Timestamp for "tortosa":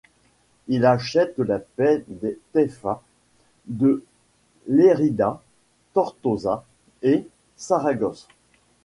5.93-6.65